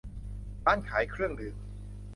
[0.65, 1.55] ร้านขายเครื่องดื่ม